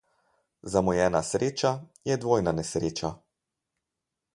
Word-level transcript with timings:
Zamujena 0.75 1.21
sreča 1.29 1.75
je 2.11 2.19
dvojna 2.25 2.59
nesreča. 2.61 3.17